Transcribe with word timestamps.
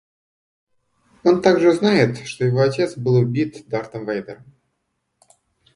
Он 1.23 1.43
также 1.43 1.69
узнает, 1.69 2.25
что 2.25 2.43
его 2.43 2.61
отец 2.61 2.97
был 2.97 3.17
убит 3.17 3.67
Дартом 3.67 4.03
Вейдером 4.07 4.45